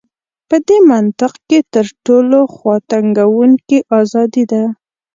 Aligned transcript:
په 0.49 0.57
دې 0.67 0.77
منطق 0.91 1.33
کې 1.47 1.59
تر 1.73 1.85
ټولو 2.05 2.39
خواتنګوونکې 2.53 3.77
ازادي 3.99 4.43
ده. 4.51 4.63